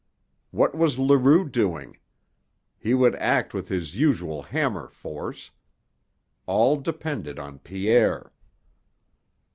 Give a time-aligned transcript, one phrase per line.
[0.49, 1.99] What was Leroux doing?
[2.79, 5.51] He would act with his usual hammer force.
[6.47, 8.31] All depended on Pierre.